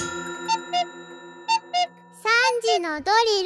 [0.00, 0.04] 3
[2.62, 3.10] 時のド
[3.42, 3.44] リ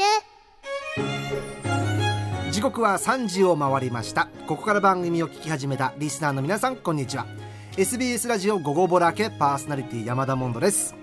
[2.47, 2.53] ル。
[2.53, 4.29] 時刻は3時を回りました。
[4.47, 7.27] ここから番組を聞き始めたリスナーの皆さんこんにちは。
[7.77, 10.95] SBS ラジオ午後ボラケパーソナリティ山田モンドです。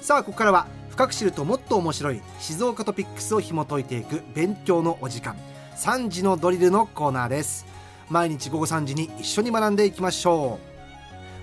[0.00, 5.36] さあここからは深く知るともっと面白い静岡トピックスを紐解いていく勉強のお時間。
[5.76, 7.66] 3時のドリルのコーナーです。
[8.08, 10.60] 毎日午後3時に一緒に学んでいきましょ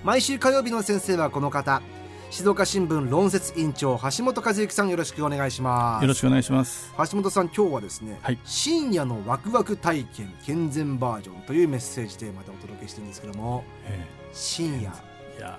[0.02, 0.06] う。
[0.06, 1.82] 毎週火曜日の先生はこの方。
[2.30, 6.02] 静岡新聞論説委員長橋本和之さんよろしくお願いします。
[6.02, 6.92] よろしくお願いします。
[6.98, 8.38] 橋本さん今日はですね、はい。
[8.44, 14.92] 深夜のワクワク体験健全バージョンというメッセージテーマでお届けしてるんですけどもえ深夜。
[15.36, 15.58] えいや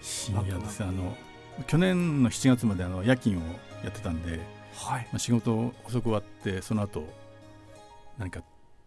[0.00, 1.14] 深夜ですあの
[1.66, 3.40] 去年の7月まであの夜勤を
[3.84, 4.40] やってたんで、
[4.74, 5.02] はい。
[5.12, 7.04] まあ、仕事遅く終わってその後
[8.16, 8.40] 何か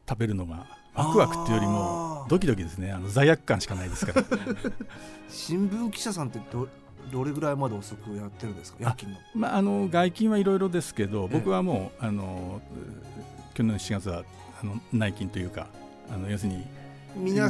[0.09, 0.65] 食べるのが
[0.95, 2.91] ワクワクっていうよりもドキドキですね。
[2.91, 4.25] あの罪悪感しかないですから。
[5.29, 6.67] 新聞記者さんってど
[7.11, 8.77] どれぐらいまで遅くやってるんですか？
[8.81, 9.17] 夜勤の。
[9.35, 11.27] まああの外勤はいろいろですけどええ。
[11.37, 12.61] 僕はもうあの
[13.53, 14.23] 去年の7月は
[14.61, 15.67] あの内勤というか
[16.13, 16.65] あの要するに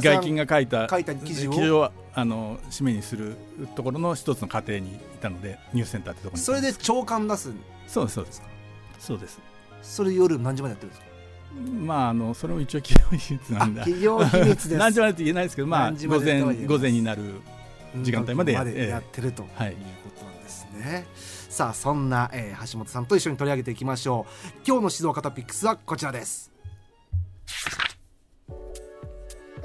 [0.20, 1.78] 勤が書いた書いた記事を？
[1.78, 3.36] をあの締めにする
[3.74, 6.44] ところの一つの過程にいたのでニュースセンターってところに。
[6.44, 7.52] それんで朝刊出す
[7.86, 8.42] そうですそうです。
[8.98, 9.40] そうです。
[9.82, 11.06] それ夜何時までやってるんですか？
[11.84, 14.76] まああのそれも一応企業秘密なんだ企業秘密です。
[14.76, 17.22] 何時までって言えないですけどまあ午前午前になる
[17.96, 19.46] 時間帯までやってるとい。
[19.46, 24.52] うはいことなんですね、さあそんな、えー橋本さんと一緒に取り上げていきましょう。
[24.66, 26.50] 今日の静岡トピックスはこちらです。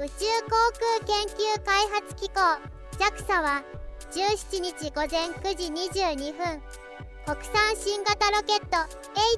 [0.00, 2.40] 宙航空研究開発機構
[2.98, 3.62] JAXA は
[4.12, 6.62] 17日午前9時22分
[7.26, 8.76] 国産新型ロケット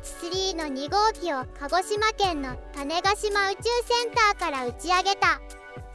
[0.04, 5.41] H3 の2号機を鹿児島県の種子島宇宙センターから打ち上げた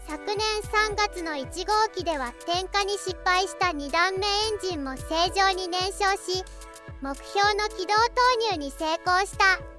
[0.07, 6.43] 昨年3月の1号機では点火に失敗した2段目エンジンも正常に燃焼し
[7.01, 9.74] 目標の軌道投入に成功した。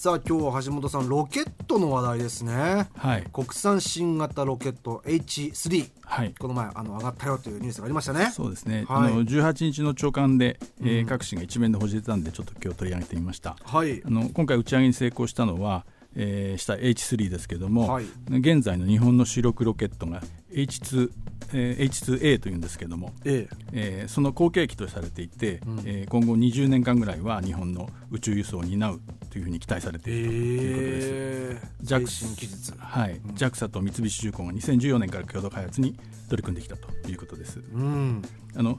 [0.00, 2.88] さあ今日は橋本さんロケットの話題ですね。
[2.96, 3.24] はい。
[3.34, 6.34] 国産新型ロケット H3 はい。
[6.38, 8.30] この前あの上がったよというニュースがありましたね。
[8.30, 9.12] そうですね、はい。
[9.12, 11.06] あの18日の朝刊で、えーうん。
[11.06, 13.56] 各紙が一面で報じてたんでちょっと今日取り上げてみました。
[13.62, 14.02] はい。
[14.02, 15.84] あの今回打ち上げに成功したのは、
[16.16, 18.06] えーした H3 ですけども、はい。
[18.30, 21.10] 現在の日本の主力ロケットが H2、
[21.52, 24.04] えー H2A というんですけども、ええ。
[24.06, 25.80] ーその後継機とされていて、うん。
[25.84, 29.00] えー今後20年間ぐらいは日本の宇宙輸送を担う
[29.30, 31.08] というふうに期待されてえいるということです。
[31.12, 33.30] ええジャク最新技術はい、うん。
[33.34, 35.96] JAXA と三菱重工が2014年から共同開発に
[36.28, 37.60] 取り組んできたということです。
[37.72, 38.22] うん。
[38.54, 38.78] あの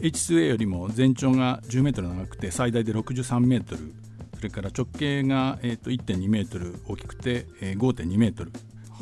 [0.00, 3.92] H2A よりも全長が10メートル長くて最大で63メートル。
[4.36, 8.52] それから直径が、えー、と1.2メートル大きくて、えー5.2メートル、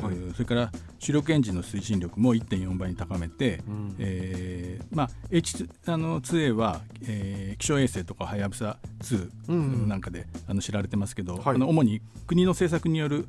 [0.01, 0.15] はい。
[0.15, 3.95] うんそれから主力エンジンの推進力も1.4倍に高めて、うん。
[3.99, 9.87] えーまあ、H2 あの 2A は、えー気象衛星とかはやぶさ2うんうん。
[9.89, 11.55] なんかで、あの知られてますけど、はい。
[11.55, 13.27] あの主に国の政策による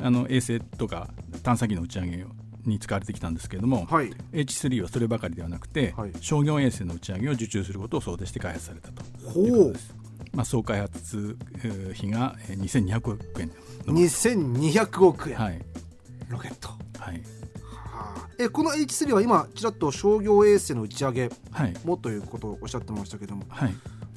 [0.00, 1.08] あの衛星とか
[1.42, 2.24] 探査機の打ち上げ
[2.64, 4.10] に使われてきたんですけれども、はい。
[4.32, 6.12] H3 はそればかりではなくて、はい。
[6.20, 9.94] 商業衛星の打ち上げを受注することを想定して開発されたとほいうことうです。
[10.34, 13.50] まあ、総開発えー費がえー2200億円。
[13.86, 15.64] の2200億円、はい
[16.28, 16.68] ロケット。
[16.98, 17.14] はい。
[17.14, 18.28] はあ。
[18.38, 21.74] えこの H3 は今ちらっと商業衛星の打ち上げはい。
[21.84, 23.74] もということをおっしゃってましたけどもはい。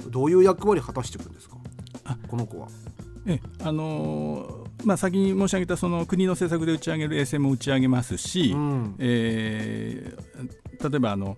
[0.10, 1.58] どういう役割果たしていくんですか？
[2.06, 2.68] あこの子は。
[3.28, 8.96] えあのーまあ、先に申し上げたその国の政策で打ち上げる衛星も打ち上げますし、うん。
[9.00, 11.38] えー例えばあの、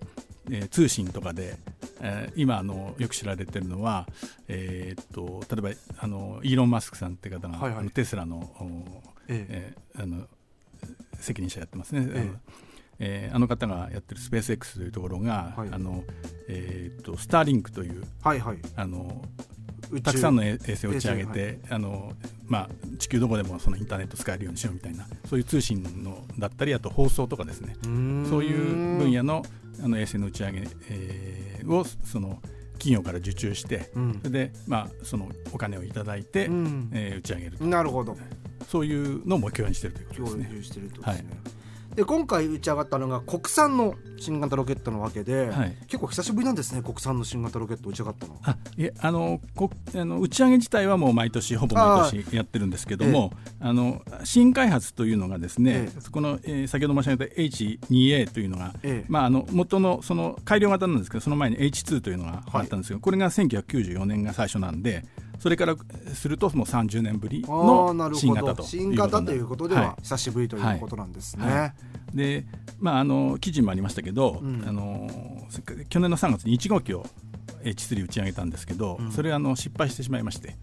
[0.50, 1.57] えー通信とかで、
[2.00, 4.07] えー今あのよく知られてるのは、
[4.47, 7.89] えーっと例えばあのイーロン・マスクさんって方が、はいはい。
[7.89, 9.45] テスラのおえ。
[9.50, 10.25] えーあの
[11.23, 12.07] 責任者やってますね。
[12.09, 12.19] ええ。
[12.19, 12.39] あの
[13.00, 15.69] えーあの方がやってるスペース X というところが、はい。
[15.72, 16.03] あの
[16.47, 18.57] えーっとスターリンクというはいはい。
[18.75, 19.23] あの
[20.03, 22.13] たくさんの衛星を打ち上げ衛星て、あの
[22.47, 27.75] まあ、地球どこでもそのインターネット使えるようにしようみたいなそういう通信のだったりあと放送とかですね。
[27.83, 27.85] う
[28.28, 29.44] そういう分野の
[29.83, 32.42] あの衛星の打ち上げ、えーをその
[32.74, 34.19] 企業から受注してうん。
[34.19, 36.89] それで、まあ、そのお金をいただいて、うん。
[36.94, 37.63] えー打ち上げると。
[37.65, 38.18] なるほど
[38.68, 40.56] そういうのを目標にしているということ共ですね。
[40.57, 41.25] 有してるとですね、
[41.95, 45.75] で今回打ち上がったのが国産の新型ロケットなわけで、はい。
[45.88, 48.38] 結構久しぶりなんですね国産の新型ロケット打ち上がったの。
[48.44, 56.01] あいえあのこあの打ち上げ自体はもう毎年ほぼ毎年やってるんですけどもあ、の新開発というのがですね、ええ。
[56.01, 59.06] そこの、えー先ほど申し上げた H2A というのが、ええ。
[59.07, 65.06] まあ、あの元のその改良型なんですけどその前に H2 というのがあったんですけど、これが1994年が最初なんで
[65.44, 65.75] それから
[66.13, 71.45] するともう30年ぶりの新型と新型ということではは久しぶりということなんですね。
[71.45, 71.60] はい。
[71.60, 71.74] はい。
[72.16, 72.45] で、
[72.80, 74.63] まあ、あの記事にもありましたけど、うん。
[74.66, 75.10] あの
[75.90, 77.06] 去年の3月に1号機を
[77.62, 79.12] H3 打ち上げたんですけど、うん。
[79.12, 80.56] それあの失敗してしまいまして。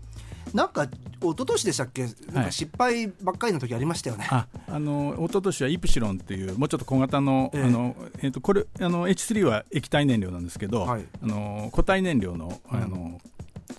[0.55, 4.29] なんか一昨年でしたっけ、なんか失敗ばっかりの時ありましたよね。
[4.31, 7.62] ああの一昨年はイプシロンっていうもうちょっと小型の,、ええ。
[7.65, 11.05] あのえー、とこれあの H3 は液体燃料なんですけど、はい。
[11.23, 13.21] あの固体燃料のあの、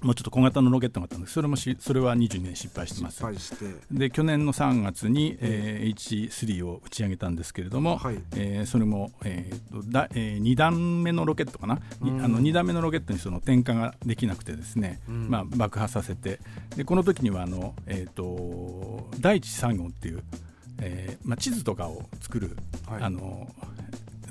[0.02, 1.34] もうちょっと小型のロケットがあったんです。
[1.34, 3.16] それもしそれは22年失敗してます。
[3.16, 3.66] 失敗して。
[3.92, 8.20] で去年の3月に、えー H3 を打ち上げたんですけれども、はい。
[8.36, 12.26] えーそれも、えーとだえ2段目のロケットかな、にうん。
[12.26, 15.30] あの2段目のロケットにその点火ができなくてですね、うん。
[15.30, 16.40] まあ、爆破させて。
[16.76, 20.24] でこの時にはあの、えー、と第一産業っていう、
[20.80, 22.58] えーまあ、地図とかを作る、
[22.88, 23.04] はい。
[23.04, 23.48] あの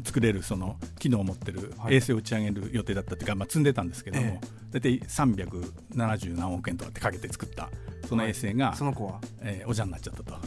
[0.04, 4.40] 作れるその機能を持ってるはい衛星を打ち上げる予定だったっていうか、まあ、積んでたんですけども、え
[4.72, 7.68] 大体370何億円とかってかけて作った
[8.08, 9.20] その衛星が、その子は？
[9.42, 10.38] えーおじゃになっちゃったと。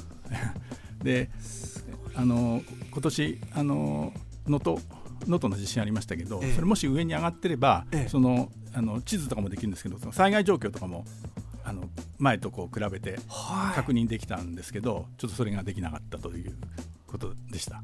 [1.04, 1.30] で
[2.16, 2.62] あの
[2.92, 4.14] 今年あの
[4.46, 4.82] 能登
[5.22, 11.06] 能登の地震ありましたけど、ええそれもし上に上がってれば、ええそのあの地図とかもできるんですけどその災害状況とかも
[11.64, 16.56] あの前とこう比べてはい確認できたんですけど、ちょっとそれができなかったという
[17.08, 17.82] ことでした。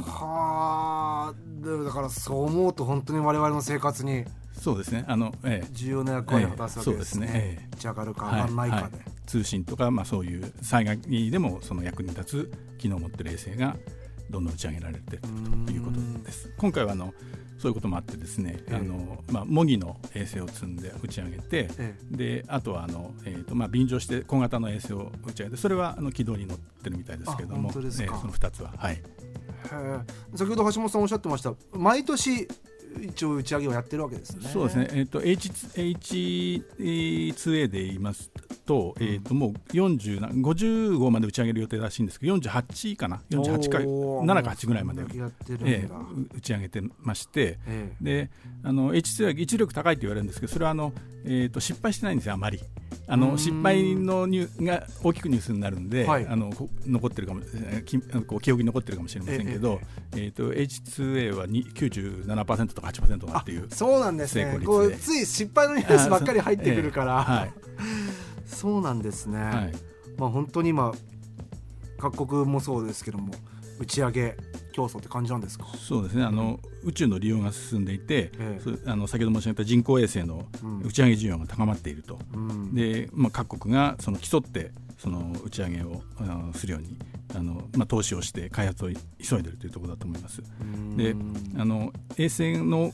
[0.00, 1.34] はあ、
[1.64, 4.24] でだからそう思うと本当に我々の生活に。
[4.58, 5.04] そうですね。
[5.08, 5.68] あの、ええ。
[5.72, 7.30] 重要な役割を果たすわけですね。
[7.32, 7.60] ええそうですね。
[7.62, 7.76] ええ。
[7.80, 8.82] 上がるか上がらないかで。
[8.82, 9.12] はいはい。
[9.26, 10.98] 通信とか、まあ、そういう災害
[11.30, 13.76] でもその役に立つ機能を持っている衛星が
[14.30, 15.22] どんどん打ち上げられている
[15.66, 16.50] ということです。
[16.58, 17.14] 今回はあの
[17.62, 18.74] そういうこともあってですね、ええ。
[18.74, 29.00] あのまあ、模擬の衛星を積んで打ち上げて、えであとはあの、えーとまあ、便乗して小型の衛星を打ち上げてそれはあの軌道に乗ってるみたいですけどもえーその2つは、はい、
[30.34, 32.48] 先ほど橋本さんおっしゃってました毎年
[33.00, 34.48] 一応打ち上げをやってるわけですね。
[34.48, 38.32] そうですね、えー、と H H2A で言います
[38.72, 45.02] と,、えー、ともう40な50号まで打ち上げる予定らしいんですけど48かな？48かおー7か8ぐらいまで。
[45.02, 45.92] えー
[46.34, 48.04] 打ち上げてましてええ。
[48.04, 48.30] で
[48.62, 50.92] あの H2 は一力高いと言われるんですけどそれはあの、
[51.24, 52.60] えー、と失敗してないんですよあまり。
[53.08, 56.26] あの失敗のニューが大きくニュースになるんで、はい。
[56.26, 59.80] あのこ残ってるかも、えーきこう記憶に残ってるかもしれませんけど、
[60.12, 64.44] えーと H2A はに97%とか8%だっていうそうなんですね。
[64.44, 64.66] 成功率で。
[64.66, 67.52] こうつい失敗のニュースばっかり入ってくるから、あ はい
[68.46, 69.72] そうなんですね、はい。
[70.18, 70.92] まあ本当に今
[71.98, 73.32] 各国もそうですけども
[73.78, 74.36] 打ち上げ
[74.72, 75.66] 競争って感じなんですか？
[75.76, 76.24] そうですね。
[76.24, 78.78] あの宇宙の利用が進んでいて、ええ。
[78.86, 80.80] あの先ほど申し上げた人工衛星のうん。
[80.80, 82.74] 打ち上げ需要が高まっていると、うん。
[82.74, 86.96] で、まあ、各国がその競ってその打ち上げをあのするように
[87.34, 88.94] あの、まあ、投資をして開発を急
[89.38, 90.42] いでいるというところだと思います。
[90.60, 90.96] うん。
[90.96, 91.14] で
[91.60, 92.92] あの衛星の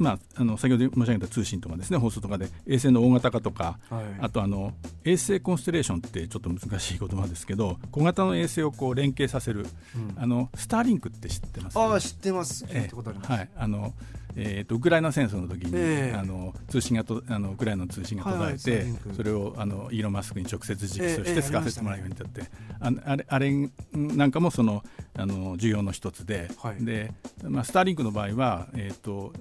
[0.00, 4.04] まあ、あの先ほど申し上げた通信とかですね放送とかで衛星の大型化とか、はい。
[4.20, 4.72] あとあの
[5.04, 10.14] 衛星コンステレーションってちょっと難しい言葉ですけど小型の衛星をこう連携させる、うん。
[10.16, 11.78] あのスターリンクって知ってます？
[11.78, 12.64] ああ知ってます。
[12.70, 13.92] えたことあります、はい、あの
[14.36, 16.16] えー、とウクライナ戦争の時に、ええ。
[16.16, 22.42] あの通信がとあのウクライナの通信が途絶えはいはいそれをあのイーロン・マスクに直接直訴しええええて使わせてもらうようになって、
[22.80, 24.84] ああれあれなんかもその
[25.16, 26.84] あの需要の一つで,、はい。
[26.84, 27.12] で
[27.42, 29.32] まあ、スターリンクの場合は、えーと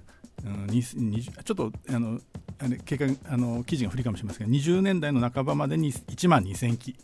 [0.46, 2.20] うん、ちょっとあの
[2.60, 6.96] あれ経過あの記事が古いかもしれませんが20年代の半ばまでに1万2000機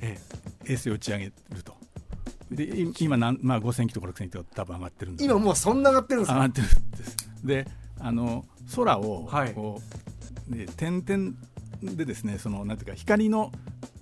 [0.00, 0.18] え
[0.66, 1.32] 衛星を打ち上げる
[1.64, 1.74] と。
[2.50, 6.34] でい今なん、まあ、5000機とか6000機とか多分上がってるんえで今もうそんな上がってるんですか？
[6.36, 7.16] 上がってるんです。
[7.44, 7.66] で
[7.98, 9.52] あの空をはい。
[9.54, 9.80] こ
[10.50, 11.34] う、で点々
[11.82, 13.50] でですねそのなんていうか光の、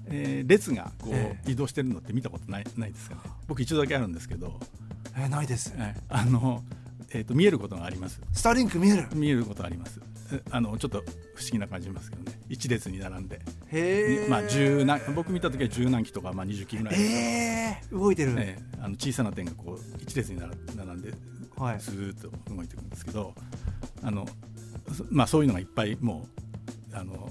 [0.09, 3.14] えー列がこう、え移動してるのって見たことないないですか？
[3.17, 4.61] ね僕一度だけあるんですけど、
[5.17, 5.75] えないです。
[5.76, 6.62] はいあの
[7.14, 8.21] えー、と見えることがあります。
[8.33, 9.06] スターリンク見える？
[9.14, 10.00] 見えることがあります。
[10.33, 10.99] えあのちょっと
[11.35, 12.38] 不思議な感じしますけどね。
[12.49, 13.40] 一列に並んで、
[13.71, 21.12] へえまあ、十何僕見た時は十何機とか、まあ、20機ぐらい、ええ動いてる、ええあの小さな点がこう一列に並並んで
[21.56, 21.78] はい。
[21.78, 23.33] ずーっと動いていくんですけど、
[24.02, 24.26] あの
[24.92, 26.26] そまあ、そういうのがいっぱいも
[26.92, 27.30] うあの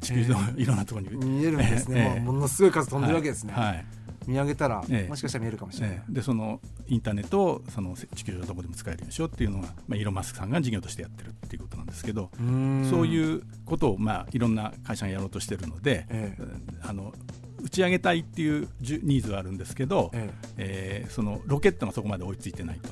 [0.00, 3.66] 地球上のいろんなところに、見えるんですね、ものすごい数飛んでるわけですね、はい。
[3.66, 3.86] はい。
[4.26, 5.08] 見上げたら、ええ。
[5.08, 6.12] もしかしたら見えるかもしれない、ええ。
[6.12, 16.42] でそのインターネットをその地球上どこでも使えるようにしようっていうのが、まあ、イーロン・マスクさんが事業としてやってるっていうことなんですけど、そうういうことを、まあ、いろんな会社がやろうとしてるので、ええ。
[16.82, 17.12] あの
[17.60, 21.06] 打ち上げたいっていうニーズはあるんですけど、ええ。
[21.08, 22.88] ーそのロケットがそこまで追いついてないと。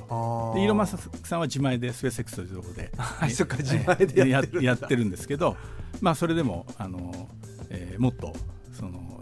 [0.51, 5.55] あでイーロン・マスクさんは自前でスペース X というところではいそっか自前でやってやってるんですけど、
[6.01, 7.29] まあ、それでもあの、
[7.69, 8.33] えーもっと
[8.73, 9.21] その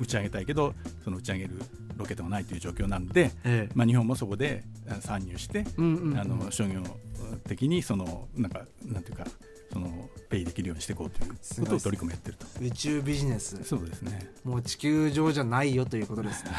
[0.00, 0.74] 打ち上げたいけど
[1.04, 1.50] その打ち上げる
[1.98, 3.72] ロケットがないという状況なんで、ええ。
[3.74, 6.18] まあ、日本もそこであ参入して、うんうんうん。
[6.18, 6.82] あの商業
[7.46, 9.24] 的にそのなんかなんていうか
[9.72, 12.46] そのペイできるようにしていこうということを取り組みやってると。
[12.60, 13.62] 宇宙ビジネス。
[13.64, 14.30] そうですね。
[14.44, 16.50] もう地球上じゃないよということです ね。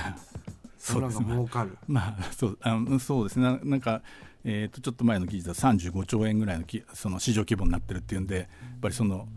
[0.78, 1.78] それが儲かる。
[1.88, 3.44] まあそうあのそうですね。
[3.44, 4.02] ななんか
[4.46, 8.48] えー、とちょっと前の記事だと35兆円ぐらいのきその市場規模になってるっていうんでやっ
[8.82, 9.28] ぱりその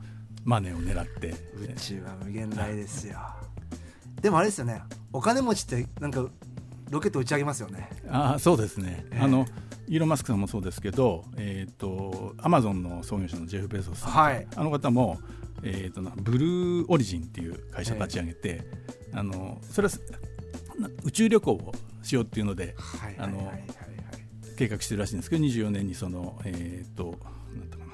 [0.45, 1.35] マネーを狙って。
[1.57, 3.19] 宇宙は無限大ですよ
[4.23, 4.83] でもあれですよね。
[5.13, 6.25] お金持ちってなんか
[6.91, 7.91] ロケット打ち上げますよね。
[8.09, 9.47] あそうですね、えーあの
[9.89, 14.47] イーロン・マスクさんもそうですけど、えー、とアマゾンの創業者のジェフ・ベゾスさん、はい。
[14.57, 15.19] あの方も、
[15.65, 18.63] えー、となブルーオリジンっていう会社を立ち上げて、
[19.13, 19.95] あのそれは
[20.79, 23.57] な宇宙旅行をしようっていうのではいあのはいはい。
[23.57, 23.67] はい
[24.57, 27.19] 計画してるらしいんですけど24年にその、えー、と
[27.57, 27.93] なんていうかな、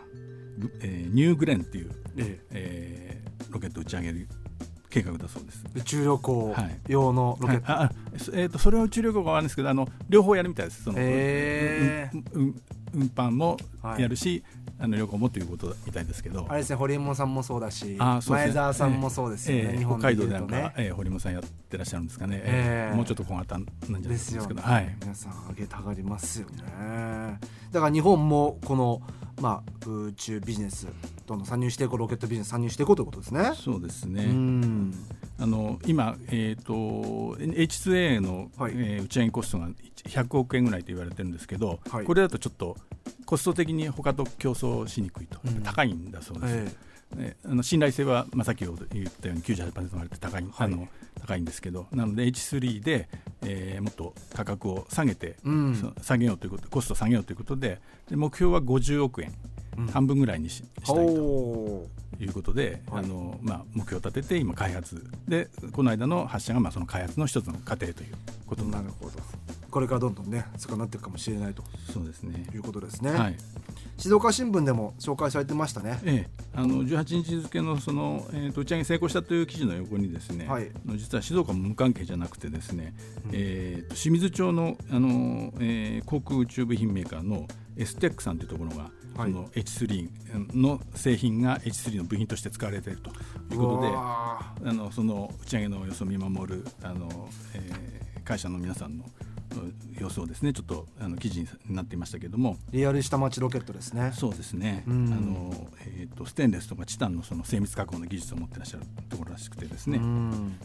[0.58, 3.22] ぐえーニューグレンっていう、ええ。
[3.24, 4.28] ーロケットを打ち上げる
[4.90, 5.64] 計画だそうです。
[5.76, 6.78] え宇宙旅行はい。
[6.88, 7.82] 用のロケット、はい。
[7.82, 10.84] ああそえー、とそれは宇宙旅行があるんですけどあの両方やるみたいです。
[10.84, 12.62] その、へうんうん
[12.94, 14.42] 運搬もはいやるし、
[14.80, 16.46] あの旅行もということみたいですけど。
[16.48, 18.44] あれですね堀江門さんもそうだしあそうね。
[18.44, 27.38] 前澤さんもそうですよね、ええ日本北海道でなんか、ねええ堀本さんやってらっしゃるんですかね、ええもうちょっと小型なんじゃないでですすよね、はい、皆さんあげたがりますよね。
[27.72, 29.02] だから日本もこの、
[29.40, 30.86] まあ、宇宙ビジネス
[31.26, 33.52] どんどん参入していこうロケットビジネス参入していこうということですね。
[33.54, 34.94] そうですね、うん。
[35.38, 38.72] あの今、えー、と H2A の、はい。
[38.74, 39.68] えー打ち上げコストが
[40.06, 42.04] 100億円ぐらいと言われてるんですけど、はい。
[42.04, 42.76] これだとちょっと
[43.28, 46.76] コスト的に他と競争しにくいと、うん高いんだそうです、
[47.14, 48.76] えねあの信頼性は、まあ、さっき言っ
[49.20, 50.52] たように98%まで高い,、はい。
[50.56, 50.88] あの
[51.20, 53.06] 高いんですけどなので H3 で、
[53.42, 55.74] えーもっと価格を下げて、えうん。
[55.74, 59.57] そ下げようということコストを下げようということでで目標は50億円、うん
[59.92, 61.86] 半分ぐらいにししたいと。
[62.20, 63.04] いうことで、はい。
[63.04, 68.14] あのまあ、目標を立てて今開発でこの間の発射がまあその開発の一つの過程という
[68.46, 68.64] こと。
[68.64, 69.12] になるほど。
[69.70, 71.62] これからどんどんね少なくなっていくかもしれないと。
[71.92, 72.46] そうですね。
[72.54, 73.36] いうことですね、はい。
[73.98, 76.00] 静岡新聞でも紹介されてましたね。
[76.04, 80.70] ええ、あの18日付のその、えーと打ち上げ成功したという記事の横にですね、はい。
[80.96, 82.94] 実は静岡も無関係じゃなくてですね、
[83.26, 83.30] うん。
[83.34, 93.10] えーと清水町のあの、えー航空宇宙部品メーカーのエステックさんというところが、はいその H3 の製品が H3 の部品として使われていると。
[93.10, 99.06] いうことであのその打ち上げの様子を見守るあの、えー会社の皆さんの
[99.52, 102.56] うん様子をですねちょっとあの記事になっていましたけれども。
[102.56, 104.12] ーリアル下町ロケットですね。
[104.14, 105.06] そうですね、うん。
[105.06, 110.56] あのえー、とステンレスとかチタンのその精密加工の技術を持ってらっしゃるところらしくてですね、うん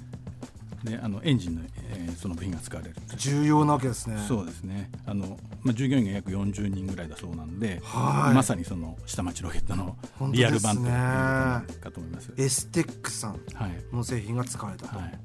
[0.83, 2.95] であのエンジンの、えーその部品が使われる。
[3.09, 4.17] と重要なわけですね。
[4.27, 4.89] そうですね。
[5.05, 8.35] あの、まあ、従業員が約40人ぐらいだそうなんで、はい。
[8.35, 9.97] まさにその下町ロケットの
[10.31, 10.89] リアル版という
[11.79, 12.31] かと思います。
[12.37, 13.71] エステックさんはい。
[13.95, 15.19] の製品が使われたと、はい。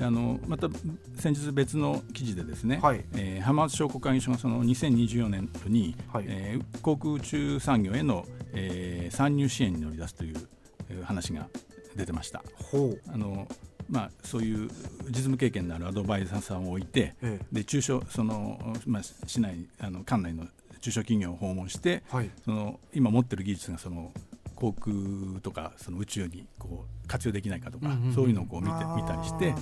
[0.00, 0.68] あのまた
[1.16, 3.04] 先日別の記事でですね、はい。
[3.14, 6.24] えー浜松商工会議所がその2024年度に、はい。
[6.28, 10.48] えー航空宇宙産業への、えー参入支援に乗り出すという
[10.88, 11.48] えー話が
[11.96, 12.42] 出てました。
[12.70, 13.00] ほう。
[13.12, 13.48] あの
[13.88, 14.68] まあ、そういう
[15.06, 20.46] 実務経験のあるアドバイザーさんを置いて、えで中小その、まあ、市内あの管内の
[20.80, 22.30] 中小企業を訪問してえはい。
[22.44, 24.12] その今持ってる技術がその
[24.54, 29.54] 航空とかその宇宙にこう活用できないかとか、うんうんそういうのをこう見て見たりして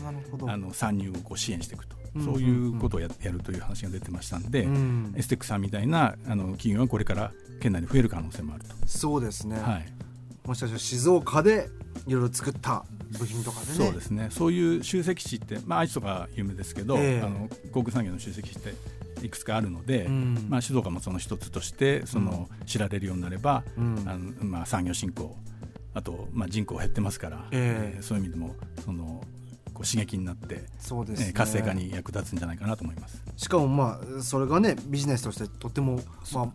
[0.47, 2.35] あの参入をこう支援していくと、うんうんうん。
[2.35, 5.15] そういうことをややるという話が出てましたんで、うん。
[5.17, 8.75] エステックさんみたいなあの企業はこれから県内に増える可能性もあると。
[8.87, 9.87] そうですね、はい。
[10.47, 11.69] もしかしたら静岡で
[12.07, 12.85] いろいろ作った
[13.19, 13.73] 部品とかでね。
[13.75, 14.29] そうですね。
[14.31, 17.23] そういう集積地って、まあ、愛知とか有名ですけど、ええ。
[17.23, 18.75] あの航空産業の集積地って
[19.25, 20.47] いくつかあるので、うん。
[20.49, 24.03] まあ、静岡もその一つとしてその、知られるようになれば、うん。
[24.07, 25.37] あのまあ、産業振興
[25.95, 27.97] あと、まあ、人口減ってますから、ええ。
[27.97, 29.23] えーそういう意味でもその
[29.73, 31.27] こう刺激になって、そうですね。
[31.29, 33.23] えー活性化に役立つんじゃないかなと思います。
[33.37, 36.01] しかもまあそれがねビジネスとしてとても
[36.33, 36.49] まあ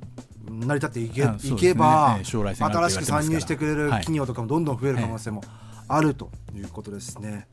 [0.49, 4.01] 成り立っていけ,、いけば、ええ将来新しく参入してくれるはい。
[4.01, 5.43] 企業とかもどんどん増える可能性も
[5.93, 7.47] あるということですね、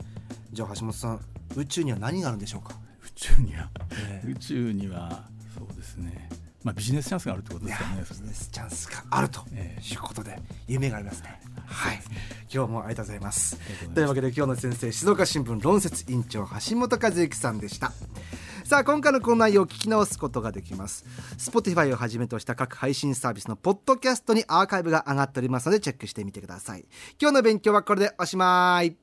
[0.52, 1.20] じゃあ橋本さん
[1.56, 3.68] 宇宙には何があるんでしょうか、宇宙には、
[4.08, 4.30] ええ。
[4.30, 5.24] 宇宙には
[5.56, 6.28] そうですね、
[6.62, 8.04] まあ、ビジネスチャンスがあるってことですかね。
[8.08, 11.40] ビジネスチャンスがあるとえいうことで夢がありますね。
[11.66, 12.00] はい。
[12.52, 13.56] 今日もありがとうございます。
[13.56, 13.94] ありがとうございます。
[13.94, 17.92] というわけで今日の先生静岡新聞論説委員長橋本和之さんでした
[18.68, 21.06] さあ今回のこの内容を聞き直すことができます。
[21.38, 26.84] Spotify をはじめとした各配信サービスのポッドキャストにアーカイブが上がっておりますのでチェックしてみてください。
[27.18, 28.94] 今日の勉強はこれでおしまい。